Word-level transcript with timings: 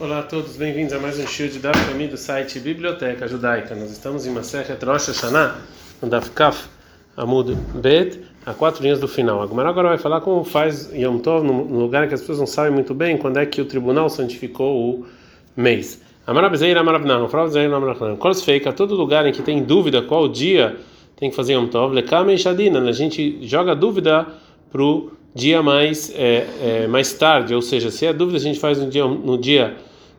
Olá 0.00 0.20
a 0.20 0.22
todos, 0.22 0.56
bem-vindos 0.56 0.94
a 0.94 0.98
mais 0.98 1.18
um 1.18 1.26
show 1.26 1.46
de 1.46 1.58
Daf 1.58 1.78
do 1.92 2.16
site 2.16 2.58
Biblioteca 2.58 3.28
Judaica. 3.28 3.74
Nós 3.74 3.90
estamos 3.90 4.26
em 4.26 4.30
Masechet 4.30 4.82
Rosh 4.82 5.08
Hashanah, 5.08 5.58
no 6.00 6.08
Daf 6.08 6.30
Kaf 6.30 6.70
Amud 7.18 7.54
Bet, 7.74 8.18
a 8.46 8.54
quatro 8.54 8.82
linhas 8.82 8.98
do 8.98 9.06
final. 9.06 9.42
A 9.42 9.44
agora 9.44 9.88
vai 9.90 9.98
falar 9.98 10.22
como 10.22 10.42
faz 10.42 10.90
Yom 10.94 11.18
Tov 11.18 11.44
no 11.44 11.78
lugar 11.78 12.08
que 12.08 12.14
as 12.14 12.20
pessoas 12.20 12.38
não 12.38 12.46
sabem 12.46 12.72
muito 12.72 12.94
bem 12.94 13.18
quando 13.18 13.36
é 13.40 13.44
que 13.44 13.60
o 13.60 13.66
tribunal 13.66 14.08
santificou 14.08 14.74
o 14.74 15.06
mês. 15.54 16.00
Amarabzeir 16.26 16.78
Amarabnan, 16.78 17.28
Frauzeir 17.28 17.70
Amarabnan. 17.70 18.16
Kols 18.16 18.42
feika, 18.42 18.72
todo 18.72 18.94
lugar 18.94 19.26
em 19.26 19.32
que 19.32 19.42
tem 19.42 19.62
dúvida 19.62 20.00
qual 20.00 20.30
dia 20.30 20.78
tem 21.14 21.28
que 21.28 21.36
fazer 21.36 21.52
Yom 21.52 21.66
Tov, 21.66 21.94
Lekame 21.94 22.38
Shadina, 22.38 22.80
a 22.80 22.92
gente 22.92 23.46
joga 23.46 23.76
dúvida 23.76 24.26
pro 24.72 25.12
dia 25.34 25.62
mais 25.62 26.10
é, 26.16 26.46
é, 26.62 26.86
mais 26.86 27.12
tarde, 27.12 27.54
ou 27.54 27.60
seja, 27.60 27.90
se 27.90 28.06
a 28.06 28.12
dúvida 28.12 28.38
a 28.38 28.40
gente 28.40 28.58
faz 28.58 28.78
no 28.78 28.88
dia 28.88 29.04
no 29.04 29.36
dia 29.36 29.76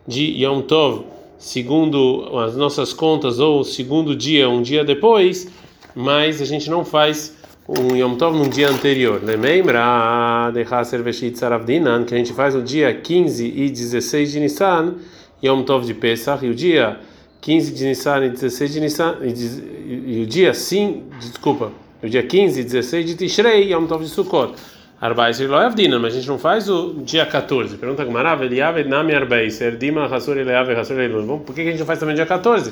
de 0.07 0.43
Yom 0.43 0.61
Tov, 0.61 1.05
segundo 1.37 2.37
as 2.39 2.55
nossas 2.55 2.93
contas, 2.93 3.39
ou 3.39 3.63
segundo 3.63 4.15
dia, 4.15 4.49
um 4.49 4.61
dia 4.61 4.83
depois, 4.83 5.47
mas 5.95 6.41
a 6.41 6.45
gente 6.45 6.69
não 6.69 6.85
faz 6.85 7.35
um 7.67 7.95
Yom 7.95 8.15
Tov 8.15 8.37
num 8.37 8.49
dia 8.49 8.69
anterior. 8.69 9.21
Lembra 9.23 10.51
de 10.53 10.63
Haser 10.63 11.01
Veshit 11.03 11.37
Saravdinan, 11.37 12.03
que 12.03 12.13
a 12.13 12.17
gente 12.17 12.33
faz 12.33 12.55
no 12.55 12.61
dia 12.61 12.93
15 12.93 13.45
e 13.45 13.69
16 13.69 14.31
de 14.31 14.39
Nissan, 14.39 14.95
Yom 15.43 15.63
Tov 15.63 15.85
de 15.85 15.93
Pesach, 15.93 16.45
e 16.45 16.49
o 16.49 16.55
dia 16.55 16.99
15 17.41 17.73
de 17.73 17.85
Nissan 17.85 18.25
e 18.25 18.29
16 18.29 18.73
de 18.73 18.79
Nissan, 18.79 19.17
e, 19.21 20.17
e 20.17 20.23
o 20.23 20.25
dia 20.25 20.53
sim, 20.53 21.03
desculpa, 21.19 21.71
o 22.03 22.09
dia 22.09 22.23
15 22.23 22.59
e 22.59 22.63
16 22.63 23.05
de 23.05 23.15
Tishrei, 23.15 23.71
Yom 23.71 23.85
Tov 23.85 24.03
de 24.03 24.09
Sukkot. 24.09 24.53
Arbais 25.01 25.39
Loyavdina, 25.39 25.97
mas 25.97 26.13
a 26.13 26.17
gente 26.17 26.27
não 26.27 26.37
faz 26.37 26.69
o 26.69 26.93
dia 27.03 27.25
14. 27.25 27.75
Pergunta 27.75 28.05
Gamarav, 28.05 28.43
Eliav 28.43 28.83
Nami 28.83 29.15
Arbais, 29.15 29.59
Erdima 29.59 30.05
Hasur 30.05 30.37
Eliav 30.37 30.71
Hasur 30.71 30.99
Elul. 30.99 31.39
Por 31.39 31.55
que 31.55 31.61
a 31.61 31.63
gente 31.63 31.79
não 31.79 31.87
faz 31.87 31.97
também 31.97 32.13
dia 32.13 32.27
14? 32.27 32.71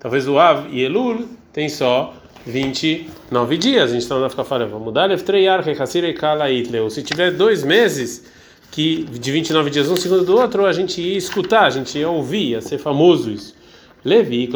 Talvez 0.00 0.26
o 0.26 0.40
Av 0.40 0.66
e 0.72 0.82
Elul 0.82 1.28
tem 1.52 1.68
só 1.68 2.12
29 2.44 3.56
dias. 3.56 3.90
A 3.90 3.92
gente 3.92 4.02
está 4.02 4.28
ficar 4.28 4.42
falando, 4.42 4.70
vamos 4.70 4.86
mudar 4.86 5.06
Leftreiar, 5.06 5.64
Hasir 5.80 6.02
e 6.02 6.12
Kala 6.14 6.50
Itleu. 6.50 6.90
Se 6.90 7.00
tiver 7.00 7.30
dois 7.30 7.62
meses 7.62 8.28
que 8.72 9.04
de 9.04 9.30
29 9.30 9.70
dias 9.70 9.88
um 9.88 9.94
segundo 9.94 10.24
do 10.24 10.36
outro, 10.36 10.66
a 10.66 10.72
gente 10.72 11.00
ia 11.00 11.16
escutar, 11.16 11.66
a 11.66 11.70
gente 11.70 11.96
ia 11.96 12.08
ouvir, 12.08 12.50
ia 12.50 12.60
ser 12.60 12.78
famoso 12.78 13.30
isso. 13.30 13.54
Levi, 14.04 14.48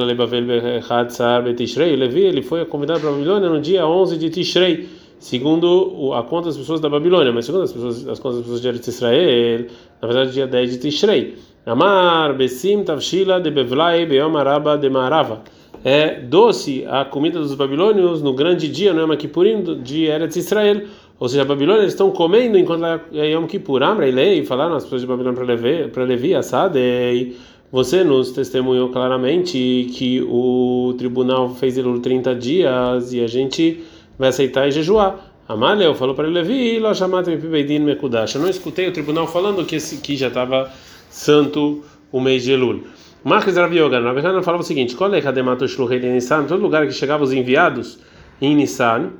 Levi, 1.96 2.20
ele 2.20 2.42
foi 2.42 2.64
convidado 2.64 3.00
para 3.00 3.10
a 3.10 3.12
Babilônia 3.12 3.48
no 3.48 3.60
dia 3.60 3.86
11 3.86 4.16
de 4.16 4.28
Tishrei 4.28 5.01
segundo 5.22 6.12
a 6.14 6.24
conta 6.24 6.48
das 6.48 6.56
pessoas 6.56 6.80
da 6.80 6.88
Babilônia, 6.88 7.32
mas 7.32 7.46
segundo 7.46 7.62
as, 7.62 7.72
pessoas, 7.72 8.08
as 8.08 8.18
contas 8.18 8.38
das 8.38 8.44
pessoas 8.44 8.60
de 8.60 8.68
Eretz 8.68 8.88
Israel, 8.88 9.66
na 10.00 10.08
verdade 10.08 10.32
dia 10.32 10.48
10 10.48 10.72
de 10.72 10.78
Tishrei. 10.78 11.36
Amar 11.64 12.36
Besim 12.36 12.82
Tavshila 12.82 13.40
de 13.40 13.48
Bevlai 13.52 14.04
Beom 14.04 14.36
Araba 14.36 14.76
de 14.76 14.90
Marava. 14.90 15.42
É 15.84 16.20
doce 16.20 16.84
a 16.88 17.04
comida 17.04 17.38
dos 17.38 17.54
babilônios 17.54 18.20
no 18.20 18.34
grande 18.34 18.66
dia, 18.68 18.92
no 18.92 19.00
Yom 19.00 19.16
Kippurim 19.16 19.62
de 19.80 20.06
Eretz 20.06 20.34
Israel. 20.34 20.82
Ou 21.20 21.28
seja, 21.28 21.42
a 21.42 21.44
Babilônia 21.44 21.82
eles 21.82 21.92
estão 21.92 22.10
comendo 22.10 22.58
enquanto 22.58 22.84
é 23.12 23.30
Yom 23.30 23.46
Kippur. 23.46 23.80
Amra 23.84 24.08
e 24.08 24.10
Lei 24.10 24.44
falaram 24.44 24.74
as 24.74 24.82
pessoas 24.82 25.02
de 25.02 25.06
Babilônia 25.06 25.38
para 25.40 25.54
Levi, 25.54 25.88
para 25.88 26.02
Levi 26.02 26.34
Assadei. 26.34 27.36
Você 27.70 28.02
nos 28.02 28.32
testemunhou 28.32 28.88
claramente 28.88 29.88
que 29.94 30.20
o 30.20 30.94
tribunal 30.98 31.54
fez 31.54 31.78
ele 31.78 32.00
30 32.00 32.34
dias 32.34 33.12
e 33.12 33.20
a 33.20 33.28
gente 33.28 33.84
vai 34.18 34.28
aceitar 34.28 34.68
e 34.68 34.70
jejuar. 34.70 35.32
Amaleu 35.48 35.94
falou 35.94 36.14
para 36.14 36.28
Levi, 36.28 36.78
lá 36.78 36.94
chamado 36.94 37.30
Mekudash. 37.30 38.34
Eu 38.34 38.40
não 38.40 38.48
escutei 38.48 38.88
o 38.88 38.92
tribunal 38.92 39.26
falando 39.26 39.64
que 39.64 39.76
esse 39.76 39.98
que 39.98 40.16
já 40.16 40.28
estava 40.28 40.70
santo 41.10 41.84
o 42.10 42.20
mês 42.20 42.44
de 42.44 42.52
Elul. 42.52 42.84
Marcos 43.24 43.56
Rav 43.56 43.72
Yoga, 43.72 44.00
Rav 44.00 44.42
falava 44.42 44.62
o 44.62 44.66
seguinte: 44.66 44.94
Qual 44.96 45.12
é 45.14 45.20
Kademato 45.20 45.66
Shluchei 45.66 46.00
de 46.00 46.08
Nissan? 46.08 46.44
Todo 46.44 46.60
lugar 46.60 46.86
que 46.86 46.92
chegavam 46.92 47.24
os 47.24 47.32
enviados 47.32 47.98
em 48.40 48.54
Nissan, 48.54 49.10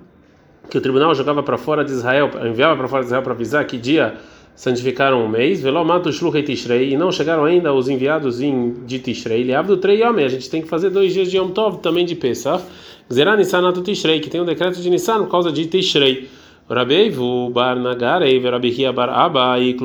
que 0.71 0.79
o 0.79 0.81
tribunal 0.81 1.15
jogava 1.15 1.43
para 1.43 1.59
fora 1.59 1.85
de 1.85 1.93
Israel, 1.93 2.31
enviava 2.49 2.77
para 2.77 2.89
fora 2.89 3.03
de 3.03 3.07
Israel 3.07 3.23
para 3.23 3.33
avisar 3.33 3.65
que 3.65 3.77
dia 3.77 4.15
santificaram 4.55 5.25
o 5.25 5.29
mês, 5.29 5.61
Velomato 5.61 6.13
Shluchei 6.13 6.43
Tishrei, 6.43 6.93
e 6.93 6.97
não 6.97 7.11
chegaram 7.11 7.45
ainda 7.45 7.73
os 7.73 7.89
enviados 7.89 8.41
em, 8.41 8.75
de 8.85 8.99
Tishrei, 8.99 9.47
do 9.67 9.77
Trei 9.77 10.03
Yom, 10.03 10.17
a 10.17 10.29
gente 10.29 10.51
tem 10.51 10.63
que 10.63 10.69
fazer 10.69 10.91
dois 10.91 11.13
dias 11.13 11.31
de 11.31 11.37
Yom 11.37 11.51
Tov 11.51 11.79
também 11.79 12.05
de 12.05 12.15
Pesach. 12.15 12.63
Zerá 13.11 13.37
Nissan 13.37 13.73
Tishrei, 13.73 14.21
que 14.21 14.29
tem 14.29 14.41
um 14.41 14.45
decreto 14.45 14.81
de 14.81 14.91
Nissan 14.91 15.19
por 15.25 15.31
causa 15.31 15.51
de 15.51 15.67
Tishrei. 15.67 16.29
Rabeivu 16.69 17.51
bar 17.51 17.77
Nagarei, 17.77 18.39
Verabihia 18.39 18.93
bar 18.93 19.11
Abba 19.11 19.59
e 19.59 19.77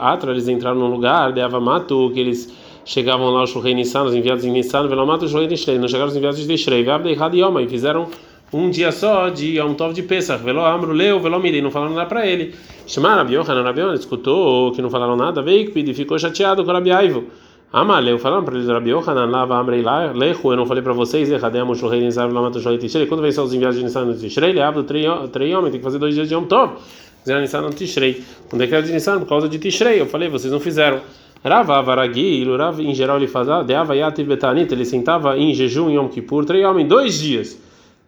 Atra, 0.00 0.32
eles 0.32 0.48
entraram 0.48 0.78
num 0.78 0.90
lugar 0.90 1.32
de 1.32 1.40
Avamato, 1.40 2.10
que 2.12 2.20
eles 2.20 2.52
chegavam 2.84 3.30
lá, 3.30 3.42
o 3.42 3.46
Shurrei 3.46 3.74
Nissan, 3.74 4.04
os 4.04 4.14
enviados 4.14 4.44
em 4.44 4.50
Nissan, 4.50 4.86
Velomato 4.88 5.26
Shurrei 5.28 5.48
Tishrei, 5.48 5.78
não 5.78 5.88
chegaram 5.88 6.10
os 6.10 6.16
enviados 6.16 6.38
de 6.38 6.46
Tishrei, 6.46 6.82
Veabdei 6.82 7.16
Yoma, 7.34 7.62
e 7.62 7.68
fizeram 7.68 8.08
um 8.52 8.68
dia 8.68 8.90
só 8.90 9.28
de 9.28 9.58
Yom 9.58 9.74
Tov 9.74 9.94
de 9.94 10.02
Pesach, 10.02 10.42
Velo 10.42 10.64
Amru 10.64 10.92
Leu, 10.92 11.20
Velo 11.20 11.38
Mirei, 11.40 11.62
não 11.62 11.70
falaram 11.70 11.94
nada 11.94 12.08
para 12.08 12.26
ele. 12.26 12.54
Chamar 12.86 13.16
Rabi 13.16 13.34
Yohanan, 13.34 13.94
escutou 13.94 14.72
que 14.72 14.82
não 14.82 14.90
falaram 14.90 15.16
nada, 15.16 15.40
veio 15.40 15.72
e 15.74 15.94
ficou 15.94 16.18
chateado 16.18 16.64
com 16.64 16.72
Rabi 16.72 16.90
Aivo. 16.90 17.24
Amaleu, 17.72 18.18
falando 18.18 18.46
para 18.46 18.56
eles, 18.56 18.66
Rabi 18.66 18.90
Yohanan, 18.90 19.26
lava 19.26 19.56
Amrei 19.56 19.80
lá, 19.80 20.10
Lechu, 20.10 20.50
eu 20.50 20.56
não 20.56 20.66
falei 20.66 20.82
para 20.82 20.92
vocês, 20.92 21.30
Echadem, 21.30 21.74
Shurrei, 21.76 22.00
Nissan, 22.00 22.26
Velomato, 22.26 22.58
Shurrei, 22.58 22.78
Tishrei, 22.78 23.06
quando 23.06 23.22
vem 23.22 23.30
só 23.30 23.44
os 23.44 23.54
enviados 23.54 23.78
de 23.78 23.84
Nissan 23.84 24.06
no 24.06 24.14
Tishrei, 24.14 24.50
ele 24.50 24.60
abre 24.60 24.82
três 24.82 25.06
homens, 25.06 25.70
tem 25.70 25.78
que 25.78 25.84
fazer 25.84 25.98
dois 25.98 26.12
dias 26.12 26.28
de 26.28 26.34
Yom 26.34 26.44
Tov, 26.46 26.72
Zera 27.24 27.40
Nissan 27.40 27.60
no 27.60 27.70
Tishrei, 27.70 28.24
um 28.52 28.58
decreto 28.58 28.86
de 28.86 28.92
Nissan? 28.92 29.20
Por 29.20 29.28
causa 29.28 29.48
de 29.48 29.56
Tishrei, 29.56 30.00
eu 30.00 30.06
falei, 30.06 30.28
vocês 30.28 30.52
não 30.52 30.58
fizeram. 30.58 31.00
Rava 31.44 31.80
Varagui, 31.80 32.44
Rav, 32.56 32.80
em 32.80 32.92
geral 32.92 33.18
ele 33.18 33.28
fazia, 33.28 33.62
Deava 33.62 33.94
Yativ 33.94 34.26
Betanit, 34.26 34.72
ele 34.72 34.84
sentava 34.84 35.38
em 35.38 35.54
jejum 35.54 35.88
em 35.90 35.94
Yom 35.94 36.08
Kippur, 36.08 36.44
três 36.44 36.66
homens, 36.66 36.88
dois 36.88 37.20
dias, 37.20 37.56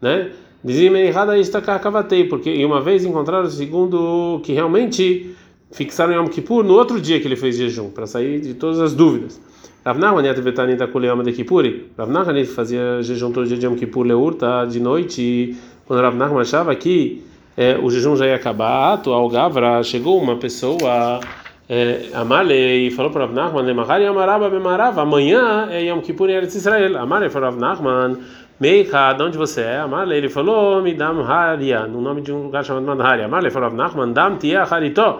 né? 0.00 0.32
Dizia 0.64 0.90
errada 0.98 1.38
Istakavatei, 1.38 2.24
porque 2.24 2.50
e 2.50 2.64
uma 2.64 2.80
vez 2.80 3.04
encontraram 3.04 3.46
o 3.46 3.50
segundo 3.50 4.40
que 4.44 4.52
realmente 4.52 5.34
fixaram 5.72 6.14
Yom 6.14 6.28
Kippur 6.28 6.62
no 6.62 6.74
outro 6.74 7.00
dia 7.00 7.18
que 7.20 7.26
ele 7.26 7.36
fez 7.36 7.56
jejum, 7.56 7.90
para 7.90 8.06
sair 8.06 8.40
de 8.40 8.54
todas 8.54 8.80
as 8.80 8.94
dúvidas. 8.94 9.40
Rav 9.84 9.98
Nachman 9.98 10.22
Betani 10.42 10.76
da 10.76 10.86
Kuleyama 10.86 11.24
de 11.24 11.32
Kippuri. 11.32 11.90
Rav 11.98 12.08
Nachman 12.08 12.44
fazia 12.44 13.02
jejum 13.02 13.32
todo 13.32 13.46
dia 13.46 13.56
de 13.56 13.66
Yom 13.66 13.74
Kippur 13.74 14.06
Leurta 14.06 14.64
de 14.64 14.78
noite 14.78 15.22
e 15.22 15.56
quando 15.86 16.00
Rav 16.00 16.14
Nachman 16.14 16.40
achava 16.40 16.74
que 16.76 17.24
é, 17.56 17.76
o 17.76 17.90
jejum 17.90 18.14
já 18.16 18.26
ia 18.26 18.36
acabar, 18.36 18.94
Ato 18.94 19.12
ao 19.12 19.28
Gavra, 19.28 19.82
chegou 19.82 20.22
uma 20.22 20.36
pessoa 20.36 21.20
é, 21.68 22.10
Amale 22.14 22.54
e 22.54 22.90
falou 22.92 23.10
para 23.10 23.24
Rav 23.24 23.34
Nachman, 23.34 23.62
Lemahari 23.62 24.06
Amaraba 24.06 25.02
amanhã 25.02 25.68
é 25.70 25.82
Yom 25.84 26.00
Kippur 26.00 26.30
em 26.30 26.34
Eretz 26.34 26.54
Israel. 26.54 26.98
Amale 26.98 27.28
falou 27.28 27.50
Rav 27.50 27.58
Nachman, 27.58 28.18
de 28.60 29.22
onde 29.22 29.36
você 29.36 29.62
é? 29.62 29.78
Amale, 29.80 30.14
ele 30.14 30.28
falou, 30.28 30.80
me 30.80 30.94
dam 30.94 31.20
Haria, 31.22 31.88
no 31.88 32.00
nome 32.00 32.20
de 32.20 32.30
um 32.30 32.44
lugar 32.44 32.64
chamado 32.64 32.86
Mandharia. 32.86 33.24
Amale 33.24 33.50
falou 33.50 33.68
Rav 33.68 33.76
Nachman, 33.76 34.12
dam 34.12 34.36
tia 34.36 34.62
Harito, 34.62 35.18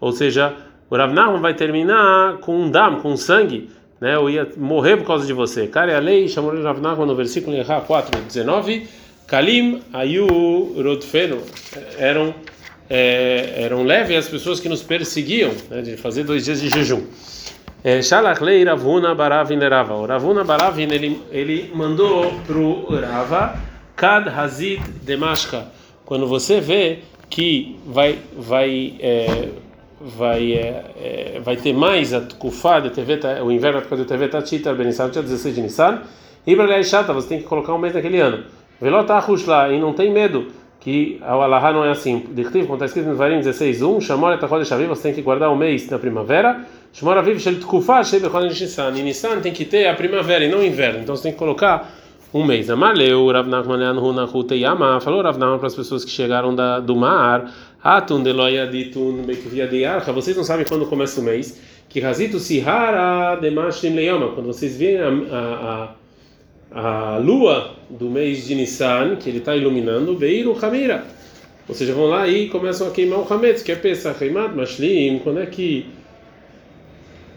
ou 0.00 0.12
seja, 0.12 0.54
o 0.90 0.96
Rav 0.96 1.12
Nachman 1.12 1.40
vai 1.40 1.54
terminar 1.54 2.38
com 2.38 2.56
um 2.56 2.70
dam, 2.70 3.00
com 3.00 3.16
sangue, 3.16 3.70
né? 4.00 4.14
Eu 4.14 4.30
ia 4.30 4.48
morrer 4.56 4.96
por 4.96 5.06
causa 5.06 5.26
de 5.26 5.32
você. 5.32 5.66
Cara, 5.66 5.96
a 5.96 6.00
lei 6.00 6.28
chamou 6.28 6.54
de 6.54 6.62
Rav 6.62 6.80
Nachman 6.80 7.06
no 7.06 7.14
versículo 7.14 7.56
Erra 7.56 7.80
4, 7.80 8.22
19, 8.22 8.88
Kalim 9.26 9.82
Ayu 9.92 10.26
Rodfeno, 10.82 11.38
eram 11.98 12.34
é, 12.88 13.54
eram 13.56 13.82
leves 13.82 14.16
as 14.16 14.28
pessoas 14.28 14.60
que 14.60 14.68
nos 14.68 14.82
perseguiam, 14.82 15.52
né, 15.70 15.82
de 15.82 15.96
fazer 15.96 16.24
dois 16.24 16.44
dias 16.44 16.60
de 16.60 16.70
jejum. 16.70 17.02
É, 17.84 18.02
Shalach 18.02 18.42
lei 18.42 18.64
Ravuna 18.64 19.14
Baravin 19.14 19.58
Rava. 19.58 19.94
O 19.94 20.06
Ravuna 20.06 20.42
Baravin 20.42 20.88
ele, 20.90 21.20
ele 21.30 21.70
mandou 21.74 22.32
para 22.46 22.56
o 22.56 23.00
Rava 23.00 23.60
Kad 23.94 24.28
Hazid 24.28 24.82
Demashka. 25.02 25.66
Quando 26.04 26.26
você 26.26 26.60
vê 26.60 27.00
que 27.28 27.78
vai 27.86 28.18
vai 28.36 28.94
é, 28.98 29.48
vai 30.00 30.52
é, 30.52 30.84
é, 30.96 31.40
vai 31.42 31.56
ter 31.56 31.72
mais 31.72 32.12
a 32.12 32.20
Kufá 32.20 32.80
de 32.80 32.90
TV, 32.90 33.18
o 33.44 33.50
inverno 33.50 33.80
do 33.80 34.04
TV 34.04 34.28
Tachita 34.28 34.74
Benissan, 34.74 35.10
dia 35.10 35.22
16 35.22 35.54
de 35.54 35.62
Nissan. 35.62 36.02
E 36.46 36.56
para 36.56 36.82
Shata, 36.82 37.12
você 37.12 37.28
tem 37.28 37.38
que 37.38 37.44
colocar 37.44 37.74
um 37.74 37.78
mês 37.78 37.94
naquele 37.94 38.20
ano. 38.20 38.44
Velotachush 38.80 39.46
lá 39.46 39.70
e 39.70 39.78
não 39.78 39.92
tem 39.92 40.10
medo 40.12 40.46
que 40.80 41.18
a 41.20 41.32
Alaha 41.32 41.72
não 41.72 41.84
é 41.84 41.90
assim. 41.90 42.24
Dictiv, 42.30 42.66
quando 42.66 42.84
está 42.84 42.86
escrito 42.86 43.08
no 43.08 43.16
Varim 43.16 43.40
16.1, 43.40 44.00
Shamor 44.00 44.32
et 44.32 44.72
Aviv, 44.72 44.88
você 44.88 45.02
tem 45.02 45.14
que 45.14 45.22
guardar 45.22 45.50
um 45.50 45.56
mês 45.56 45.90
na 45.90 45.98
primavera. 45.98 46.64
Shmor 46.92 47.18
Aviv 47.18 47.38
Shel 47.38 47.58
Tkufah 47.60 48.04
Shebe 48.04 48.30
Chodesh 48.30 48.60
Nissan. 48.60 48.92
E 48.96 49.02
Nissan 49.02 49.40
tem 49.40 49.52
que 49.52 49.64
ter 49.64 49.88
a 49.88 49.94
primavera 49.94 50.44
e 50.44 50.48
não 50.48 50.60
o 50.60 50.64
inverno. 50.64 51.00
Então 51.00 51.16
você 51.16 51.24
tem 51.24 51.32
que 51.32 51.38
colocar 51.38 51.90
um 52.32 52.44
mês. 52.44 52.70
Amaleu, 52.70 53.30
Rav 53.30 53.48
Nachman 53.48 53.76
Leanhu 53.76 54.12
Nahu 54.12 54.44
Teyama, 54.44 55.00
falou 55.00 55.22
Rav 55.22 55.38
Nachman 55.38 55.58
para 55.58 55.66
as 55.66 55.74
pessoas 55.74 56.04
que 56.04 56.10
chegaram 56.10 56.54
da, 56.54 56.78
do 56.78 56.94
mar, 56.94 57.50
Atun 57.82 58.22
de 58.22 59.84
Archa, 59.84 60.12
vocês 60.12 60.36
não 60.36 60.44
sabem 60.44 60.66
quando 60.66 60.86
começa 60.86 61.20
o 61.20 61.24
mês, 61.24 61.60
que 61.88 62.00
Razito 62.00 62.38
Sihara 62.38 63.40
Demashim 63.40 63.94
Leyama, 63.94 64.32
quando 64.32 64.46
vocês 64.46 64.76
veem 64.76 64.98
a, 64.98 65.08
a, 65.08 65.84
a 65.84 65.94
a 66.70 67.18
lua 67.18 67.74
do 67.88 68.10
mês 68.10 68.46
de 68.46 68.54
Nissan, 68.54 69.16
que 69.16 69.28
ele 69.28 69.38
está 69.38 69.56
iluminando, 69.56 70.14
Beiru 70.14 70.56
Hamira. 70.60 71.04
Ou 71.68 71.74
seja, 71.74 71.92
vão 71.92 72.06
lá 72.06 72.26
e 72.26 72.48
começam 72.48 72.88
a 72.88 72.90
queimar 72.90 73.20
o 73.20 73.32
Hametz, 73.32 73.62
que 73.62 73.72
é 73.72 73.76
Pesach, 73.76 74.22
Heimat, 74.22 74.54
Mashlim, 74.54 75.18
quando 75.18 75.40
é 75.40 75.46
que 75.46 75.86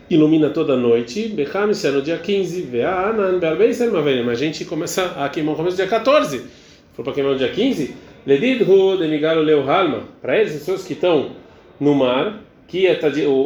ilumina 0.10 0.50
toda 0.50 0.76
noite, 0.76 1.30
Bechamis 1.30 1.84
é 1.86 1.92
no 1.92 2.02
dia 2.02 2.18
15, 2.18 2.62
Ve'anan 2.64 3.40
Be'arbeisel 3.40 3.92
Mavelim, 3.92 4.30
a 4.30 4.36
gente 4.36 4.66
começa 4.66 5.06
a 5.18 5.30
queimar 5.30 5.52
no 5.52 5.58
começo 5.58 5.76
do 5.76 5.80
dia 5.80 5.88
14, 5.88 6.46
for 6.94 7.04
para 7.04 7.14
queimar 7.14 7.34
no 7.34 7.38
dia 7.38 7.50
15, 7.50 7.96
Ledidhu 8.26 8.98
Demigalo 8.98 9.42
Leu 9.42 9.70
Halma, 9.70 10.04
para 10.22 10.38
eles, 10.40 10.54
as 10.54 10.60
pessoas 10.60 10.84
que 10.84 10.94
estão 10.94 11.32
no 11.80 11.96
mar, 11.96 12.42
que 12.68 12.86
é, 12.86 13.00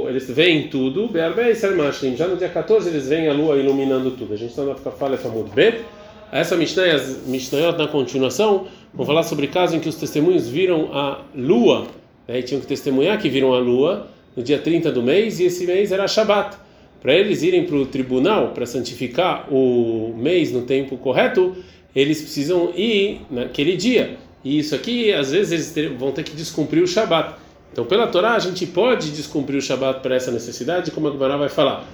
eles 0.09 0.29
veem 0.29 0.67
tudo, 0.67 1.09
já 2.15 2.27
no 2.27 2.37
dia 2.37 2.49
14 2.49 2.89
eles 2.89 3.07
veem 3.07 3.27
a 3.27 3.33
lua 3.33 3.57
iluminando 3.57 4.11
tudo, 4.11 4.33
a 4.33 4.37
gente 4.37 4.49
está 4.49 4.63
na 4.63 4.75
fala 4.75 5.17
muito 5.33 5.53
bem, 5.53 5.75
essa 6.31 6.57
Mishnah 6.57 6.93
as 6.93 7.25
Mishnayot 7.25 7.77
na 7.77 7.87
continuação 7.87 8.67
vão 8.93 9.05
falar 9.05 9.23
sobre 9.23 9.45
o 9.45 9.49
caso 9.49 9.75
em 9.75 9.79
que 9.79 9.87
os 9.87 9.95
testemunhos 9.95 10.49
viram 10.49 10.93
a 10.93 11.21
lua, 11.33 11.87
né, 12.27 12.39
e 12.39 12.43
tinham 12.43 12.59
que 12.59 12.67
testemunhar 12.67 13.19
que 13.19 13.29
viram 13.29 13.53
a 13.53 13.59
lua, 13.59 14.07
no 14.35 14.43
dia 14.43 14.59
30 14.59 14.91
do 14.91 15.01
mês, 15.01 15.39
e 15.39 15.45
esse 15.45 15.65
mês 15.65 15.93
era 15.93 16.07
Shabat. 16.07 16.57
Para 17.01 17.13
eles 17.13 17.43
irem 17.43 17.65
para 17.65 17.75
o 17.75 17.85
tribunal 17.85 18.49
para 18.49 18.65
santificar 18.65 19.47
o 19.53 20.13
mês 20.17 20.51
no 20.51 20.63
tempo 20.63 20.97
correto, 20.97 21.55
eles 21.95 22.19
precisam 22.19 22.73
ir 22.75 23.21
naquele 23.29 23.77
dia. 23.77 24.17
E 24.45 24.59
isso 24.59 24.75
aqui, 24.75 25.11
às 25.11 25.31
vezes, 25.31 25.75
eles 25.75 25.97
vão 25.97 26.11
ter 26.11 26.23
que 26.23 26.35
descumprir 26.35 26.83
o 26.83 26.87
Shabat. 26.87 27.33
Então, 27.73 27.83
pela 27.83 28.05
Torá, 28.07 28.35
a 28.35 28.39
gente 28.39 28.65
pode 28.67 29.09
descumprir 29.11 29.57
o 29.57 29.61
Shabat 29.61 30.01
para 30.01 30.15
essa 30.15 30.31
necessidade, 30.31 30.91
como 30.91 31.07
a 31.09 31.11
Gemara 31.11 31.35
vai 31.35 31.49
falar. 31.49 31.85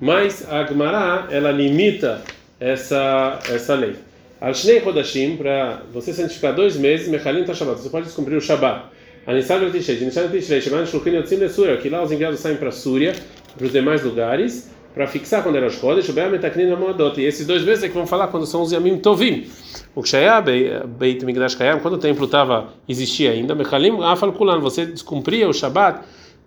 Mas 0.00 0.50
a 0.50 0.64
Gemara, 0.64 1.28
ela 1.30 1.52
limita 1.52 2.22
essa, 2.58 3.38
essa 3.48 3.74
lei. 3.74 3.94
Al-Shnei 4.40 4.80
Kodashim, 4.80 5.36
para 5.36 5.82
você 5.92 6.14
santificar 6.14 6.54
dois 6.54 6.76
meses, 6.76 7.08
Mechalim 7.08 7.44
tá 7.44 7.54
Shabat. 7.54 7.80
Você 7.80 7.90
pode 7.90 8.06
descumprir 8.06 8.38
o 8.38 8.40
Shabat. 8.40 8.86
Anisab 9.24 9.70
Tishrei, 9.70 10.00
Nishan 10.00 10.28
Tishrei, 10.28 10.60
Shemana 10.60 10.84
Shulchin 10.84 11.10
Yotzim 11.10 11.36
Lesúria, 11.36 11.76
que 11.76 11.88
lá 11.88 12.02
os 12.02 12.10
enviados 12.10 12.40
saem 12.40 12.56
para 12.56 12.70
a 12.70 12.72
Súria, 12.72 13.14
para 13.56 13.66
os 13.66 13.70
demais 13.70 14.02
lugares, 14.02 14.70
para 14.94 15.06
fixar 15.06 15.42
quando 15.42 15.56
era 15.56 15.66
os 15.66 15.74
Chodesh, 15.74 16.08
o 16.08 16.12
Be'a 16.12 16.28
Metaknin 16.28 16.70
Amoadot. 16.70 17.20
E 17.20 17.24
esses 17.24 17.46
dois 17.46 17.64
meses 17.64 17.84
é 17.84 17.88
que 17.88 17.94
vão 17.94 18.06
falar 18.06 18.28
quando 18.28 18.46
são 18.46 18.62
os 18.62 18.72
Yamim 18.72 18.98
Tovim. 18.98 19.46
O 19.94 20.02
Kshaya 20.02 20.42
Beit 20.86 21.24
Migdash 21.24 21.54
Kayam, 21.54 21.80
quando 21.80 21.94
o 21.94 21.98
templo 21.98 22.24
estava 22.26 22.68
existia 22.88 23.30
ainda, 23.30 23.54
Mechalim 23.54 24.02
Afal 24.02 24.32
Kulan, 24.32 24.60
você 24.60 24.84
descumpria 24.86 25.48
o 25.48 25.52
Shabat 25.52 26.00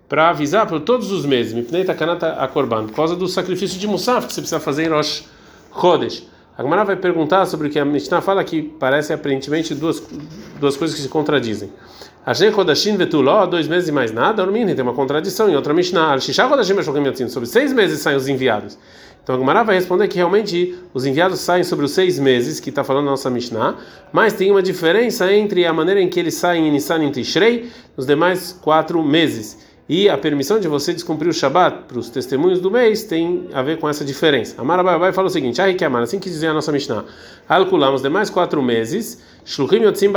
para 0.08 0.30
avisar 0.30 0.68
para 0.68 0.80
todos 0.80 1.12
os 1.12 1.26
meses, 1.26 1.54
Mipnei 1.54 1.84
Takanata 1.84 2.34
Akorban, 2.34 2.86
por 2.86 2.96
causa 2.96 3.16
do 3.16 3.28
sacrifício 3.28 3.80
de 3.80 3.88
Musaf 3.88 4.28
que 4.28 4.34
você 4.34 4.42
precisa 4.42 4.60
fazer 4.60 4.86
em 4.86 4.90
Rosh 4.90 5.24
Chodesh. 5.80 6.35
A 6.58 6.64
Gemara 6.64 6.86
vai 6.86 6.96
perguntar 6.96 7.46
sobre 7.46 7.68
o 7.68 7.70
que 7.70 7.78
a 7.78 7.84
Mishnah 7.84 8.22
fala 8.22 8.42
que 8.42 8.62
parece 8.62 9.12
aparentemente 9.12 9.76
duas, 9.76 10.02
duas 10.58 10.78
coisas 10.78 10.96
que 10.96 11.02
se 11.02 11.10
contradizem. 11.10 11.70
Hashem 12.26 12.52
Kodashim 12.54 12.96
Vetuló, 12.96 13.46
dois 13.46 13.68
meses 13.68 13.90
e 13.90 13.92
mais 13.92 14.12
nada, 14.12 14.42
Ormini, 14.42 14.74
tem 14.74 14.82
uma 14.82 14.94
contradição 14.94 15.50
em 15.50 15.56
outra 15.56 15.74
Mishnah. 15.74 16.18
Sobre 17.30 17.50
seis 17.50 17.74
meses 17.74 18.00
saem 18.00 18.16
os 18.16 18.30
enviados. 18.30 18.78
Então 19.22 19.36
a 19.36 19.40
Gemara 19.40 19.64
vai 19.64 19.76
responder 19.76 20.08
que 20.08 20.16
realmente 20.16 20.76
os 20.94 21.06
enviados 21.06 21.42
saem 21.42 21.64
sobre 21.64 21.84
os 21.84 21.92
seis 21.92 22.18
meses, 22.18 22.60
que 22.62 22.70
está 22.70 22.84
falando 22.84 23.08
a 23.08 23.12
nossa 23.12 23.30
Mishnah, 23.30 23.76
mas 24.14 24.32
tem 24.32 24.50
uma 24.50 24.62
diferença 24.62 25.34
entre 25.34 25.66
a 25.66 25.74
maneira 25.74 26.00
em 26.00 26.08
que 26.08 26.20
eles 26.20 26.36
saem 26.36 26.68
em 26.68 26.72
Nissan 26.72 27.04
e 27.04 27.12
Tishrei, 27.12 27.70
nos 27.98 28.06
demais 28.06 28.54
quatro 28.62 29.04
meses. 29.04 29.65
E 29.88 30.10
a 30.10 30.18
permissão 30.18 30.60
de 30.60 30.68
você 30.68 30.92
descumprir 30.92 31.30
o 31.30 31.34
Shabat 31.34 31.84
para 31.88 32.00
os 32.00 32.10
testemunhos 32.10 32.60
do 32.60 32.72
mês 32.72 33.04
tem 33.04 33.48
a 33.54 33.62
ver 33.62 33.78
com 33.78 33.88
essa 33.88 34.04
diferença. 34.04 34.60
Amar 34.60 34.80
Abai 34.80 35.14
fala 35.14 35.28
o 35.28 35.30
seguinte: 35.30 35.62
Ah, 35.62 35.72
que 35.72 35.86
assim 35.86 36.20
que 36.20 36.28
dizia 36.28 36.50
a 36.50 36.54
nossa 36.54 36.72
Mishnah, 36.72 37.06
Alkulam, 37.48 37.94
os 37.94 38.02
demais 38.02 38.32
quatro 38.32 38.64
meses, 38.64 39.22
Shluchim 39.46 39.84
Yotzim 39.84 40.12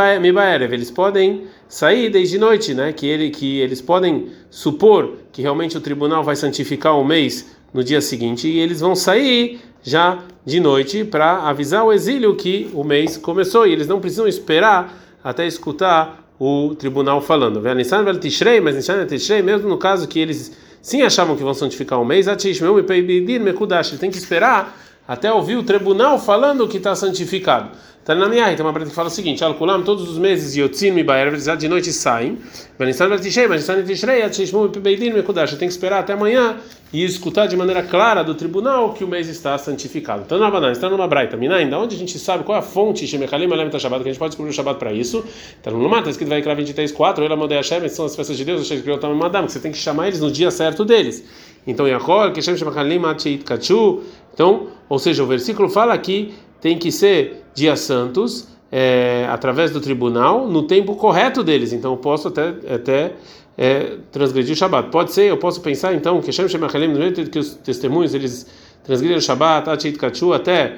eles 0.73 0.91
podem 0.91 1.45
sair 1.69 2.09
desde 2.09 2.39
noite, 2.39 2.73
né? 2.73 2.95
Que, 2.95 3.07
ele, 3.07 3.29
que 3.29 3.61
eles 3.61 3.83
podem 3.83 4.29
supor 4.49 5.19
que 5.31 5.43
realmente 5.43 5.77
o 5.77 5.83
tribunal 5.83 6.25
vai 6.25 6.35
santificar 6.35 6.99
o 6.99 7.05
mês 7.05 7.55
no 7.73 7.85
dia 7.85 8.01
seguinte 8.01 8.49
e 8.49 8.59
eles 8.59 8.81
vão 8.81 8.97
sair 8.97 9.61
já 9.83 10.21
de 10.47 10.61
noite 10.61 11.05
para 11.05 11.43
avisar 11.43 11.85
o 11.85 11.93
exílio 11.93 12.35
que 12.35 12.71
o 12.73 12.83
mês 12.83 13.19
começou 13.19 13.67
e 13.67 13.73
eles 13.73 13.87
não 13.87 14.01
precisam 14.01 14.27
esperar 14.27 14.99
até 15.23 15.47
escutar 15.47 16.28
o 16.39 16.75
tribunal 16.75 17.21
falando. 17.21 17.61
Nissan 17.75 18.05
vel 18.05 18.19
Tishrei, 18.19 18.61
mas 18.61 18.77
Nissan 18.77 19.05
Tishrei, 19.07 19.43
mesmo 19.43 19.69
no 19.69 19.79
caso 19.79 20.07
que 20.07 20.21
eles 20.21 20.57
sim 20.81 21.03
achavam 21.03 21.37
que 21.37 21.43
vão 21.43 21.55
santificar 21.55 22.01
o 22.01 22.05
mês, 22.05 22.29
Atishmeu 22.29 22.79
e 22.79 23.39
Mekudash, 23.39 23.99
tem 23.99 24.11
que 24.11 24.19
esperar 24.19 24.77
até 25.09 25.33
ouvir 25.33 25.57
o 25.57 25.63
tribunal 25.63 26.19
falando 26.19 26.69
que 26.69 26.77
está 26.77 26.95
santificado. 26.95 27.71
Tá 28.09 28.15
na 28.15 28.27
minha 28.27 28.47
tem 28.57 28.65
uma 28.65 28.73
breta 28.73 28.89
que 28.89 28.97
fala 28.97 29.09
o 29.09 29.11
seguinte: 29.11 29.45
Al-Kulam, 29.45 29.83
todos 29.83 30.09
os 30.09 30.17
meses, 30.17 30.57
Yotzim 30.57 30.97
e 30.97 31.03
Baer, 31.03 31.31
de 31.59 31.69
noite 31.69 31.93
saem. 31.93 32.39
Vanissan 32.79 33.07
Vertishrei, 33.07 33.47
Vanissan 33.47 33.83
Tishrei, 33.83 34.23
Atishmu 34.23 34.65
e 34.65 34.69
Pebeidin 34.71 35.13
Mekudash. 35.13 35.51
Tem 35.57 35.69
que 35.69 35.75
esperar 35.75 36.01
até 36.01 36.15
amanhã 36.15 36.57
e 36.91 37.05
escutar 37.05 37.47
de 37.47 37.55
maneira 37.55 37.83
clara 37.83 38.25
do 38.25 38.35
tribunal 38.35 38.95
que 38.95 39.05
o 39.05 39.09
mês 39.09 39.29
está 39.29 39.59
santificado. 39.59 40.23
Então, 40.25 40.39
na 40.39 40.51
banana, 40.51 40.73
está 40.73 40.89
numa 40.89 41.07
braita. 41.07 41.37
Minain, 41.37 41.69
da 41.69 41.79
onde 41.79 41.97
a 41.97 41.99
gente 41.99 42.19
sabe 42.19 42.45
qual 42.45 42.57
é 42.57 42.61
a 42.61 42.63
fonte, 42.63 43.07
Shemekalim, 43.07 43.53
Alem 43.53 43.69
Tashabat, 43.69 44.03
que 44.03 44.09
a 44.09 44.13
gente 44.13 44.19
pode 44.19 44.31
descobrir 44.31 44.53
o 44.53 44.55
Shabat 44.55 44.79
para 44.79 44.91
isso. 44.91 45.23
Está 45.59 45.71
no 45.71 45.77
Lumar, 45.77 45.99
está 45.99 46.11
escrito 46.11 46.31
vai 46.31 46.39
Vaikra 46.39 46.55
23, 46.55 46.91
4, 46.91 47.23
Ela 47.23 47.37
Modei 47.37 47.59
Hashem, 47.59 47.87
são 47.91 48.07
as 48.07 48.17
festas 48.17 48.39
de 48.39 48.45
Deus, 48.47 48.61
Hashem 48.61 48.81
criou 48.81 48.97
também 48.97 49.19
Madame, 49.19 49.49
que 49.49 49.53
você 49.53 49.61
tem 49.61 49.71
que 49.71 49.77
chamar 49.77 50.09
eles 50.09 50.21
no 50.21 50.31
dia 50.31 50.51
certo 50.51 50.83
deles. 50.83 51.23
Então, 51.69 51.87
Yahol, 51.87 52.33
Keshem 52.33 52.57
Shemekalim, 52.57 53.05
Atchit 53.05 53.45
Kachu. 53.45 54.03
Então, 54.35 54.69
ou 54.89 54.99
seja, 54.99 55.23
o 55.23 55.27
versículo 55.27 55.69
fala 55.69 55.97
que 55.99 56.35
tem 56.61 56.79
que 56.79 56.91
ser 56.91 57.45
dias 57.55 57.81
santos 57.81 58.49
é, 58.71 59.27
através 59.31 59.71
do 59.71 59.81
tribunal 59.81 60.47
no 60.47 60.63
tempo 60.63 60.95
correto 60.97 61.43
deles. 61.43 61.73
Então 61.73 61.93
eu 61.93 61.97
posso 61.97 62.29
até 62.29 62.49
até 62.75 63.13
é, 63.57 63.97
transgredir 64.13 64.55
o 64.55 64.57
Shabat. 64.57 64.91
Pode 64.91 65.13
ser, 65.13 65.25
eu 65.25 65.37
posso 65.37 65.61
pensar 65.61 65.95
então 65.95 66.21
que 66.21 66.33
Shem 66.33 66.49
Shem 66.49 66.61
no 66.61 66.99
meio 66.99 67.13
que 67.13 67.39
os 67.39 67.55
testemunhos 67.55 68.15
eles 68.15 68.47
transgridem 68.85 69.19
o 69.19 69.23
Shabat, 69.23 69.69
Achit 69.69 69.99
Kachu, 69.99 70.33
até 70.33 70.77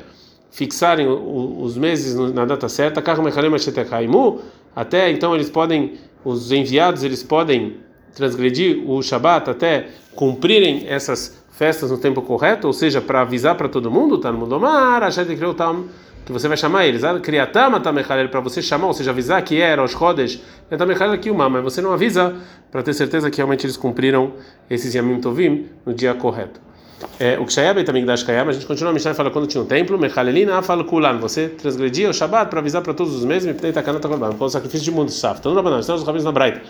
fixarem 0.51 1.07
os 1.07 1.77
meses 1.77 2.17
na 2.33 2.45
data 2.45 2.69
certa, 2.69 3.01
até 4.75 5.11
então 5.11 5.33
eles 5.33 5.49
podem, 5.49 5.95
os 6.25 6.51
enviados 6.51 7.05
eles 7.05 7.23
podem 7.23 7.77
transgredir 8.15 8.83
o 8.89 9.03
Shabat 9.03 9.51
até 9.51 9.89
cumprirem 10.15 10.87
essas 10.89 11.43
festas 11.51 11.91
no 11.91 11.99
tempo 11.99 12.23
correto, 12.23 12.67
ou 12.67 12.73
seja, 12.73 13.01
para 13.01 13.21
avisar 13.21 13.55
para 13.55 13.69
todo 13.69 13.91
mundo, 13.91 14.19
tá 14.19 14.33
no 14.33 14.39
mundo 14.39 14.59
mar, 14.59 15.03
que 16.25 16.33
você 16.33 16.49
vai 16.49 16.57
chamar 16.57 16.87
eles, 16.87 17.03
criatama 17.23 17.81
tamechalel 17.81 18.29
para 18.29 18.41
você 18.41 18.62
chamar, 18.62 18.87
ou 18.87 18.95
seja, 18.95 19.11
avisar 19.11 19.43
que 19.43 19.61
era 19.61 19.83
os 19.83 19.93
rodes, 19.93 20.41
tamechalel 20.71 21.15
aqui 21.15 21.31
uma, 21.31 21.49
mas 21.49 21.62
você 21.62 21.83
não 21.83 21.93
avisa 21.93 22.35
para 22.71 22.83
ter 22.83 22.95
certeza 22.95 23.31
que 23.31 23.39
realmente 23.39 23.67
eles 23.67 23.77
cumpriram 23.77 24.33
esses 24.69 24.95
yamim 24.95 25.21
tovim 25.21 25.67
no 25.85 25.93
dia 25.93 26.15
correto. 26.15 26.61
É, 27.19 27.39
o 27.39 27.47
Kshayab 27.47 27.83
também 27.85 28.05
das 28.05 28.23
Kayab, 28.23 28.51
a 28.51 28.53
gente 28.53 28.67
continua 28.67 28.90
a 28.90 28.93
Mishnah 28.93 29.14
fala 29.14 29.31
quando 29.31 29.47
tinha 29.47 29.62
um 29.62 29.67
templo, 29.67 29.99
Mechalelina 29.99 30.61
fala 30.62 30.85
Kulan, 30.85 31.19
você 31.19 31.49
transgredia 31.49 32.11
o 32.11 32.12
Shabat 32.12 32.50
para 32.50 32.61
avisar 32.61 32.83
para 32.83 32.93
todos 32.93 33.14
os 33.14 33.25
meses, 33.25 33.47
me 33.47 33.55
pnei 33.55 33.73
takana 33.73 33.99
takorban, 33.99 34.33
com 34.33 34.45
o 34.45 34.49
sacrifício 34.49 34.85
de 34.85 34.90
mundo 34.90 35.11
saf. 35.11 35.40
Então, 35.40 35.55
não, 35.55 35.62
não, 35.62 35.81
estamos 35.81 36.02
os 36.02 36.07
rabinos 36.07 36.25
na 36.25 36.33
Braita. 36.33 36.61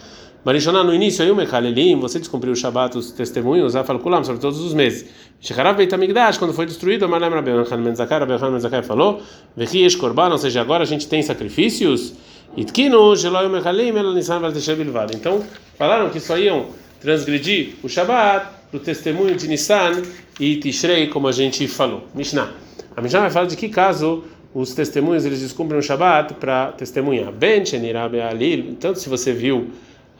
Marishoná, 0.42 0.82
no 0.82 0.94
início 0.94 1.22
aí 1.22 1.30
o 1.30 1.36
Mechalelim, 1.36 2.00
você 2.00 2.18
descumpriu 2.18 2.54
o 2.54 2.56
Shabat, 2.56 2.96
os 2.96 3.12
testemunhos, 3.12 3.76
a 3.76 3.84
Kulam, 3.84 4.24
sobre 4.24 4.40
todos 4.40 4.58
os 4.58 4.72
meses. 4.72 5.04
Shecharav 5.38 5.76
Beit 5.76 5.94
Amigdash, 5.94 6.38
quando 6.38 6.54
foi 6.54 6.64
destruído, 6.64 7.04
Amalem 7.04 7.28
Rabbi 7.28 7.50
Yochanan 7.50 7.82
Menzakai, 7.82 8.20
Rabbi 8.20 8.32
Yochanan 8.32 8.52
Menzakai 8.52 8.82
falou, 8.82 9.20
Vechi 9.54 9.84
Esh 9.84 9.96
Korban, 9.96 10.30
ou 10.30 10.38
seja, 10.38 10.62
agora 10.62 10.82
a 10.84 10.86
gente 10.86 11.06
tem 11.06 11.22
sacrifícios, 11.22 12.14
Itkinu, 12.56 13.14
Sheloy 13.16 13.50
Mechalim, 13.50 13.90
Elo 13.90 14.14
Nissan 14.14 14.40
Valteshe 14.40 14.74
Bilvad. 14.74 15.14
Então, 15.14 15.44
falaram 15.76 16.08
que 16.08 16.18
só 16.18 16.38
iam 16.38 16.68
transgredir 17.02 17.74
o 17.82 17.88
Shabat 17.88 18.46
do 18.72 18.78
testemunho 18.78 19.36
de 19.36 19.46
Nissan 19.46 20.00
e 20.40 20.56
Tishrei, 20.56 21.08
como 21.08 21.28
a 21.28 21.32
gente 21.32 21.68
falou. 21.68 22.04
Mishnah. 22.14 22.50
A 22.96 23.02
Mishnah 23.02 23.20
vai 23.20 23.30
falar 23.30 23.46
de 23.46 23.56
que 23.56 23.68
caso 23.68 24.24
os 24.54 24.72
testemunhos 24.72 25.26
eles 25.26 25.40
descumprem 25.40 25.78
o 25.78 25.82
Shabat 25.82 26.34
para 26.34 26.72
testemunhar. 26.72 27.30
Ben 27.30 27.64
Shenirabe 27.64 28.22
Alil, 28.22 28.76
tanto 28.80 28.98
se 28.98 29.08
você 29.08 29.34
viu 29.34 29.70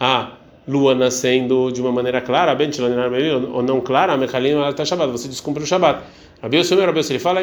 a 0.00 0.32
lua 0.66 0.94
nascendo 0.94 1.70
de 1.70 1.80
uma 1.80 1.92
maneira 1.92 2.20
clara, 2.20 2.54
bem 2.54 2.70
ou 3.52 3.62
não 3.62 3.80
clara, 3.80 4.16
Mechalim 4.16 4.58
está 4.68 4.84
Shabbat, 4.84 5.12
você 5.12 5.28
descumpre 5.28 5.62
o 5.62 5.66
Shabbat. 5.66 6.02
Rabi 6.42 6.56
Yosef, 6.56 6.80
Rabi 6.80 6.98
Yosef, 6.98 7.12
ele 7.12 7.18
fala, 7.18 7.42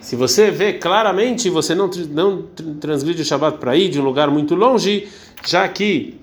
se 0.00 0.16
você 0.16 0.50
vê 0.50 0.72
claramente, 0.72 1.50
você 1.50 1.74
não, 1.74 1.90
não 2.10 2.42
transgride 2.80 3.20
o 3.20 3.24
Shabbat 3.24 3.58
para 3.58 3.76
ir 3.76 3.90
de 3.90 4.00
um 4.00 4.04
lugar 4.04 4.30
muito 4.30 4.54
longe, 4.54 5.06
já 5.46 5.68
que 5.68 6.19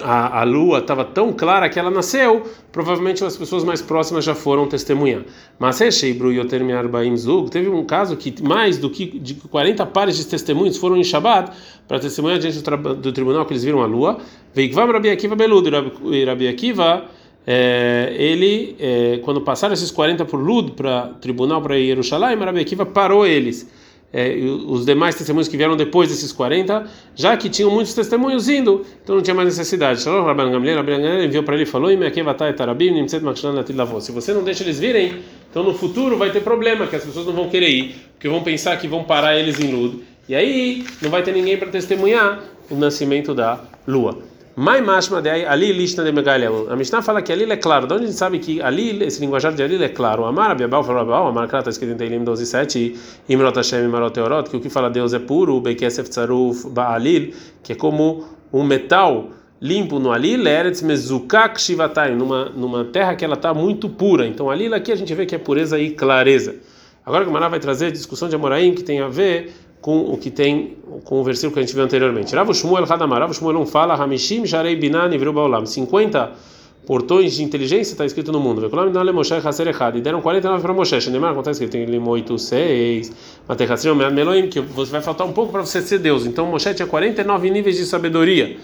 a, 0.00 0.40
a 0.40 0.44
lua 0.44 0.78
estava 0.78 1.04
tão 1.04 1.32
clara 1.32 1.68
que 1.68 1.78
ela 1.78 1.90
nasceu, 1.90 2.42
provavelmente 2.70 3.24
as 3.24 3.36
pessoas 3.36 3.64
mais 3.64 3.82
próximas 3.82 4.24
já 4.24 4.34
foram 4.34 4.68
testemunhar. 4.68 5.22
Mas 5.58 5.78
teve 7.50 7.68
um 7.68 7.84
caso 7.84 8.16
que 8.16 8.42
mais 8.42 8.78
do 8.78 8.88
que 8.88 9.18
de 9.18 9.34
40 9.34 9.84
pares 9.86 10.16
de 10.16 10.26
testemunhos 10.26 10.76
foram 10.76 10.96
em 10.96 11.04
Shabat 11.04 11.52
para 11.88 11.98
testemunhar 11.98 12.38
diante 12.38 12.60
do, 12.60 12.94
do, 12.94 13.12
tribunal 13.12 13.44
que 13.44 13.52
eles 13.52 13.64
viram 13.64 13.82
a 13.82 13.86
lua. 13.86 14.18
Veikvam 14.54 14.90
Rabi 14.92 15.10
Akiva 15.10 15.34
Belud 15.34 15.68
e 16.12 16.24
Rabi 16.24 16.48
Akiva 16.48 17.04
é, 17.46 18.14
ele, 18.16 18.76
é, 18.78 19.20
quando 19.24 19.40
passaram 19.40 19.74
esses 19.74 19.90
40 19.90 20.24
por 20.24 20.38
Lud 20.38 20.72
para 20.72 21.08
tribunal 21.20 21.60
para 21.62 21.78
Jerusalém, 21.78 22.36
Rabi 22.36 22.60
Akiva 22.60 22.86
parou 22.86 23.26
eles. 23.26 23.68
É, 24.12 24.34
os 24.66 24.84
demais 24.84 25.14
testemunhos 25.14 25.46
que 25.46 25.56
vieram 25.56 25.76
depois 25.76 26.08
desses 26.08 26.32
40, 26.32 26.84
já 27.14 27.36
que 27.36 27.48
tinham 27.48 27.70
muitos 27.70 27.94
testemunhos 27.94 28.48
indo, 28.48 28.84
então 29.02 29.14
não 29.14 29.22
tinha 29.22 29.34
mais 29.34 29.48
necessidade. 29.48 30.02
Shalom, 30.02 30.24
Rabban 30.24 30.50
Gamliel, 30.50 30.76
Rabban 30.76 31.00
Gamliel 31.00 31.24
enviou 31.24 31.44
para 31.44 31.54
ele 31.54 31.62
e 31.62 31.66
falou: 31.66 31.90
Se 34.00 34.12
você 34.12 34.32
não 34.32 34.42
deixa 34.42 34.64
eles 34.64 34.80
virem, 34.80 35.18
então 35.48 35.62
no 35.62 35.74
futuro 35.74 36.16
vai 36.16 36.30
ter 36.30 36.40
problema, 36.40 36.86
que 36.86 36.96
as 36.96 37.04
pessoas 37.04 37.26
não 37.26 37.32
vão 37.32 37.48
querer 37.48 37.70
ir, 37.70 37.94
porque 38.12 38.28
vão 38.28 38.42
pensar 38.42 38.76
que 38.78 38.88
vão 38.88 39.04
parar 39.04 39.38
eles 39.38 39.60
em 39.60 39.70
Ludo, 39.70 40.02
e 40.28 40.34
aí 40.34 40.84
não 41.00 41.10
vai 41.10 41.22
ter 41.22 41.32
ninguém 41.32 41.56
para 41.56 41.68
testemunhar 41.68 42.42
o 42.68 42.74
nascimento 42.74 43.32
da 43.34 43.60
lua. 43.86 44.18
Mai 44.56 44.80
mashma 44.80 45.22
de 45.22 45.30
ali 45.30 45.72
lista 45.72 46.02
de 46.02 46.10
megalhão. 46.10 46.66
A 46.68 46.74
Mishnah 46.74 47.02
fala 47.02 47.22
que 47.22 47.32
ali 47.32 47.44
é 47.44 47.56
claro. 47.56 47.86
De 47.86 47.94
onde 47.94 48.04
a 48.04 48.06
gente 48.08 48.18
sabe 48.18 48.40
que 48.40 48.60
ali 48.60 49.02
esse 49.04 49.20
linguajar 49.20 49.54
de 49.54 49.62
ali 49.62 49.82
é 49.82 49.88
claro? 49.88 50.24
Amar 50.24 50.50
Abiabal 50.50 50.82
falou 50.82 51.02
Abiabal, 51.02 51.28
Amar 51.28 51.46
Krat 51.46 51.60
está 51.60 51.70
escrito 51.70 51.92
em 51.92 51.96
Teilim 51.96 52.24
12:7, 52.24 52.96
Imrot 53.28 53.56
Hashem 53.56 53.84
Imarot 53.84 54.12
Teorot, 54.12 54.50
que 54.50 54.56
o 54.56 54.60
que 54.60 54.68
fala 54.68 54.90
Deus 54.90 55.14
é 55.14 55.20
puro, 55.20 55.60
Bekesef 55.60 56.10
Tzaruf 56.10 56.68
Baalil, 56.68 57.32
que 57.62 57.72
é 57.72 57.76
como 57.76 58.24
um 58.52 58.64
metal 58.64 59.28
limpo 59.60 60.00
no 60.00 60.10
alil, 60.10 60.44
Eretz 60.44 60.82
Mezukak 60.82 61.60
Shivatayim, 61.60 62.16
numa 62.16 62.46
numa 62.46 62.84
terra 62.84 63.14
que 63.14 63.24
ela 63.24 63.34
está 63.34 63.54
muito 63.54 63.88
pura. 63.88 64.26
Então 64.26 64.50
alil 64.50 64.74
aqui 64.74 64.90
a 64.90 64.96
gente 64.96 65.14
vê 65.14 65.26
que 65.26 65.34
é 65.34 65.38
pureza 65.38 65.78
e 65.78 65.90
clareza. 65.90 66.56
Agora 67.06 67.26
o 67.26 67.32
Mará 67.32 67.48
vai 67.48 67.60
trazer 67.60 67.86
a 67.86 67.90
discussão 67.90 68.28
de 68.28 68.34
Amoraim 68.34 68.74
que 68.74 68.82
tem 68.82 69.00
a 69.00 69.08
ver 69.08 69.52
com 69.80 70.12
o 70.12 70.16
que 70.18 70.30
tem 70.30 70.76
com 71.04 71.20
o 71.20 71.24
versículo 71.24 71.54
que 71.54 71.60
a 71.60 71.62
gente 71.62 71.74
viu 71.74 71.84
anteriormente. 71.84 72.34
Rav 72.34 72.52
Shmuel 72.52 72.84
Hadamar, 72.84 73.20
Rav 73.20 73.32
Shmuel 73.32 73.54
não 73.54 73.66
fala 73.66 73.94
Hamishim 73.94 74.46
Sharei 74.46 74.76
Binan 74.76 75.14
Ivru 75.14 75.32
Baolam, 75.32 75.64
50 75.64 76.32
portões 76.86 77.36
de 77.36 77.44
inteligência 77.44 77.92
está 77.92 78.04
escrito 78.04 78.32
no 78.32 78.40
mundo. 78.40 78.66
E 78.66 80.00
deram 80.00 80.20
49 80.20 80.62
para 80.62 80.74
Moshe. 80.74 81.00
Shenemar, 81.00 81.30
como 81.30 81.40
está 81.40 81.52
escrito 81.52 81.76
em 81.76 81.84
Lim 81.84 82.02
8, 82.06 82.38
6, 82.38 83.12
Meloim, 84.12 84.48
que 84.48 84.60
você 84.60 84.90
vai 84.90 85.00
faltar 85.00 85.26
um 85.26 85.32
pouco 85.32 85.52
para 85.52 85.64
você 85.64 85.80
ser 85.82 85.98
Deus. 85.98 86.26
Então 86.26 86.46
Moshe 86.46 86.74
tinha 86.74 86.86
49 86.86 87.50
níveis 87.50 87.76
de 87.76 87.84
sabedoria. 87.84 88.56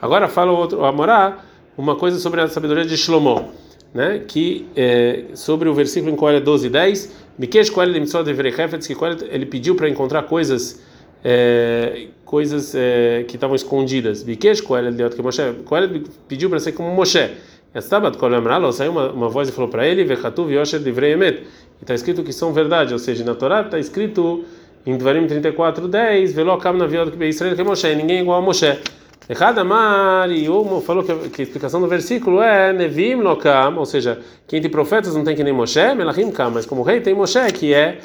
Agora 0.00 0.28
fala 0.28 0.52
o 0.52 0.56
outro, 0.56 0.84
Amorá, 0.84 1.44
uma 1.76 1.96
coisa 1.96 2.18
sobre 2.18 2.40
a 2.40 2.48
sabedoria 2.48 2.84
de 2.84 2.96
Shlomo, 2.96 3.50
né? 3.92 4.22
Que 4.26 4.66
é, 4.74 5.24
sobre 5.34 5.68
o 5.68 5.74
versículo 5.74 6.12
em 6.12 6.16
Coelho 6.16 6.42
12 6.42 6.66
e 6.66 6.70
10, 6.70 7.12
Bikesh 7.38 7.70
Koel 7.70 7.92
que 7.92 9.24
ele 9.30 9.46
pediu 9.46 9.74
para 9.74 9.88
encontrar 9.88 10.22
coisas 10.24 10.80
é, 11.24 12.08
coisas 12.24 12.74
é, 12.74 13.24
que 13.26 13.36
estavam 13.36 13.56
escondidas. 13.56 14.22
Bikesh 14.22 14.60
Koel 14.60 14.92
que 15.10 15.22
Moshe, 15.22 15.42
Koel 15.64 15.88
pediu 16.28 16.50
para 16.50 16.60
ser 16.60 16.72
como 16.72 16.90
Moshe. 16.94 17.30
Estabat 17.74 18.16
Koel 18.16 18.36
Amralo, 18.36 18.72
saiu 18.72 18.92
uma, 18.92 19.10
uma 19.10 19.28
voz 19.28 19.48
e 19.48 19.52
falou 19.52 19.68
para 19.68 19.86
ele, 19.86 20.04
Vechatuv 20.04 20.52
Yosher 20.52 20.80
Divrei 20.80 21.12
Emet. 21.12 21.42
Está 21.80 21.94
escrito 21.94 22.22
que 22.22 22.32
são 22.32 22.52
verdade, 22.52 22.92
ou 22.92 22.98
seja, 22.98 23.24
na 23.24 23.34
Torá 23.34 23.62
está 23.62 23.78
escrito 23.78 24.44
em 24.86 24.96
Dvarim 24.96 25.26
34, 25.26 25.88
10, 25.88 26.34
Velo 26.34 26.56
Kam 26.58 26.74
na 26.74 26.86
Viod 26.86 27.10
que 27.10 27.24
Israel 27.24 27.56
que 27.56 27.64
Moshe, 27.64 27.94
ninguém 27.94 28.18
é 28.18 28.20
igual 28.20 28.38
a 28.38 28.42
Moshe. 28.42 28.78
Echadamar, 29.28 30.30
e 30.30 30.50
Umo 30.50 30.82
falou 30.82 31.02
que, 31.02 31.30
que, 31.30 31.40
a 31.40 31.44
explicação 31.44 31.80
do 31.80 31.88
versículo 31.88 32.42
é 32.42 32.74
Nevim 32.74 33.16
Lokam, 33.16 33.78
ou 33.78 33.86
seja, 33.86 34.18
quem 34.46 34.60
tem 34.60 34.70
profetas 34.70 35.14
não 35.14 35.24
tem 35.24 35.34
que 35.34 35.42
nem 35.42 35.52
Moshe, 35.52 35.94
Melachim 35.94 36.30
Kam, 36.30 36.50
mas 36.50 36.66
como 36.66 36.82
rei 36.82 37.00
tem 37.00 37.14
Moshe, 37.14 37.40
que 37.52 37.72
é, 37.72 37.98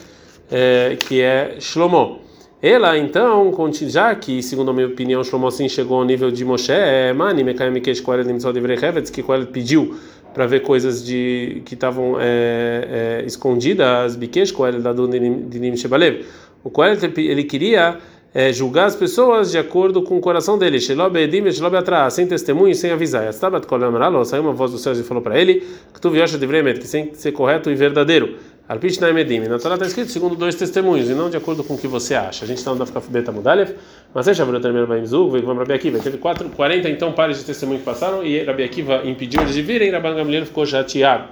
é 0.50 0.98
que 0.98 1.22
é 1.22 1.58
Shlomo. 1.60 2.20
Ela 2.62 2.98
então, 2.98 3.54
já 3.88 4.16
que, 4.16 4.42
segundo 4.42 4.72
a 4.72 4.74
minha 4.74 4.88
opinião, 4.88 5.22
Shlomo 5.22 5.52
sim 5.52 5.68
chegou 5.68 5.98
ao 5.98 6.06
nível 6.06 6.32
de 6.32 6.46
Moshe, 6.46 6.72
é 6.72 7.12
Mani, 7.12 7.44
Mekayem 7.44 7.74
Mikesh 7.74 8.00
Koel 8.00 8.24
Nimtzod 8.24 8.58
Ivrei 8.58 8.78
Hevetz, 8.78 9.10
que 9.10 9.22
Koel 9.22 9.48
pediu 9.48 9.98
para 10.34 10.46
ver 10.46 10.62
coisas 10.62 11.04
de 11.06 11.62
que 11.66 11.74
estavam 11.74 12.16
é, 12.18 13.22
é, 13.22 13.26
escondidas, 13.26 14.16
Bikesh 14.16 14.54
Koel 14.54 14.82
da 14.82 14.94
Dinim 14.94 15.76
Shebalev. 15.76 16.26
O 16.64 16.70
Koel 16.70 16.98
ele 17.18 17.44
queria 17.44 17.98
é, 18.34 18.54
julgar 18.54 18.86
as 18.86 18.96
pessoas 18.96 19.52
de 19.52 19.58
acordo 19.58 20.04
com 20.04 20.18
o 20.18 20.22
coração 20.22 20.58
dele. 20.58 20.80
Sem 20.80 22.28
testemunho, 22.28 22.76
sem 22.76 22.92
avisar. 22.92 23.34
Saiu 23.34 24.44
uma 24.44 24.54
voz 24.54 24.72
do 24.72 24.78
céu 24.78 24.94
e 24.94 25.04
falou 25.04 25.24
para 25.24 25.40
ele 25.40 25.66
que 25.94 26.00
tu 26.00 26.10
viajas 26.10 26.40
de 26.40 26.48
que 26.48 26.88
tem 26.88 27.08
que 27.08 27.18
ser 27.18 27.32
correto 27.32 27.70
e 27.70 27.76
verdadeiro. 27.76 28.36
Alpich 28.70 29.02
na 29.02 29.10
Emedim. 29.10 29.40
Na 29.40 29.58
Torá 29.58 29.74
está 29.74 29.88
escrito 29.88 30.12
segundo 30.12 30.36
dois 30.36 30.54
testemunhos 30.54 31.10
e 31.10 31.16
não 31.16 31.28
de 31.28 31.36
acordo 31.36 31.64
com 31.64 31.74
o 31.74 31.78
que 31.78 31.88
você 31.88 32.14
acha. 32.14 32.46
A 32.46 32.48
gente 32.48 32.60
está 32.60 32.70
no 32.70 32.78
Dafka 32.78 33.02
Beta 33.10 33.32
Mudalev, 33.32 33.74
mas 34.14 34.28
é 34.28 34.34
Shavuot 34.36 34.62
Termer 34.62 34.86
Baimzug, 34.86 35.42
vamos 35.42 35.58
Rabi 35.58 35.74
Akiva. 35.74 35.98
Teve 35.98 36.20
4, 36.20 36.50
40 36.50 36.88
então 36.88 37.12
pares 37.12 37.40
de 37.40 37.46
testemunho 37.46 37.80
que 37.80 37.86
passaram 37.86 38.24
e 38.24 38.44
Rabi 38.44 38.70
impediu 39.06 39.42
eles 39.42 39.56
de 39.56 39.64
virem. 39.64 39.90
Rabban 39.90 40.14
Gamliel 40.14 40.46
ficou 40.46 40.68
chateado. 40.68 41.30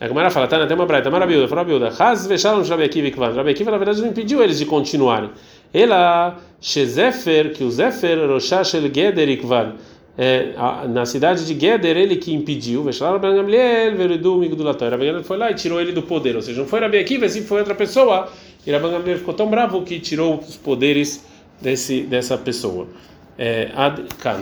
A 0.00 0.08
Gemara 0.08 0.30
fala, 0.30 0.48
tá, 0.48 0.66
tem 0.66 0.74
uma 0.74 0.86
braita, 0.86 1.10
Marabilda, 1.10 1.46
fala 1.46 1.60
Rabiuda, 1.60 1.92
Haz 1.98 2.26
vexaram 2.26 2.62
Rabi 2.62 2.82
Akiva 2.82 3.08
e 3.08 3.10
Kvan. 3.10 3.32
Rabi 3.32 3.54
na 3.64 3.78
verdade, 3.78 4.00
não 4.00 4.08
impediu 4.08 4.42
eles 4.42 4.58
de 4.58 4.64
continuarem. 4.66 5.30
Ela, 5.74 6.38
Shezefer, 6.60 7.52
que 7.52 7.64
o 7.64 7.70
Zefer, 7.70 8.28
Roshah 8.28 8.62
El 8.72 9.28
na 10.90 11.04
cidade 11.04 11.44
de 11.44 11.58
Geder, 11.58 11.96
ele 11.96 12.14
que 12.16 12.32
impediu, 12.32 12.84
Gamliel, 14.96 15.24
foi 15.24 15.36
lá 15.36 15.50
e 15.50 15.54
tirou 15.54 15.80
ele 15.80 15.90
do 15.90 16.02
poder, 16.02 16.36
ou 16.36 16.42
seja, 16.42 16.60
não 16.60 16.68
foi 16.68 16.78
Rabi 16.78 16.98
Akiva, 16.98 17.26
assim 17.26 17.42
foi 17.42 17.58
outra 17.58 17.74
pessoa. 17.74 18.28
E 18.64 18.70
Rabban 18.70 18.92
Gamliel 18.92 19.18
ficou 19.18 19.34
tão 19.34 19.48
bravo 19.50 19.82
que 19.82 19.98
tirou 19.98 20.38
os 20.38 20.56
poderes 20.56 21.24
desse, 21.60 22.02
dessa 22.02 22.38
pessoa. 22.38 22.86
É, 23.36 23.70
Ad 23.74 24.02
Kan. 24.20 24.40